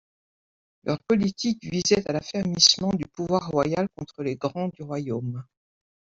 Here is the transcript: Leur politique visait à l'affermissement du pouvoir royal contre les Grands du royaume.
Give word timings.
Leur 0.83 0.97
politique 1.03 1.63
visait 1.63 2.09
à 2.09 2.13
l'affermissement 2.13 2.89
du 2.91 3.05
pouvoir 3.05 3.49
royal 3.51 3.87
contre 3.95 4.23
les 4.23 4.35
Grands 4.35 4.69
du 4.69 4.81
royaume. 4.81 5.45